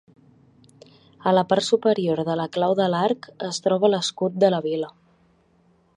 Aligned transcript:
A 1.31 1.33
la 1.39 1.43
part 1.51 1.65
superior 1.67 2.21
de 2.29 2.37
la 2.41 2.47
clau 2.57 2.75
de 2.81 2.89
l'arc 2.95 3.29
es 3.51 3.61
troba 3.67 3.93
l'escut 3.95 4.41
de 4.45 4.51
la 4.55 4.67
vila. 4.71 4.91